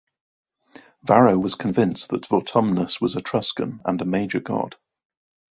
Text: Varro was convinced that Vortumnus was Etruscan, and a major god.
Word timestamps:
Varro 1.03 1.37
was 1.37 1.53
convinced 1.53 2.09
that 2.09 2.25
Vortumnus 2.25 2.99
was 2.99 3.15
Etruscan, 3.15 3.81
and 3.85 4.01
a 4.01 4.05
major 4.05 4.39
god. 4.39 4.75